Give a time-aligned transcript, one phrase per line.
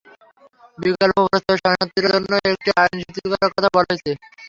[0.77, 4.11] বিকল্প প্রস্তাবে শরণার্থীদের জন্য একটি আইন শিথিল করার কথা বলা হয়েছে।